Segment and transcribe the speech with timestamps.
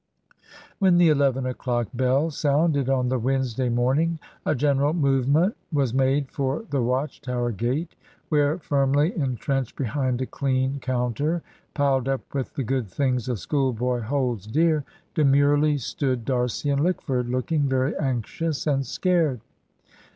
[0.79, 6.31] When the eleven o'clock bell sounded, on the Wednesday morning, a general movement was made
[6.31, 7.95] for the Watch Tower Gate,
[8.27, 11.43] where, firmly entrenched behind a clean counter
[11.75, 14.83] piled up with the good things a schoolboy holds dear,
[15.13, 19.41] demurely stood D'Arcy and Lickford, looking very anxious and scared.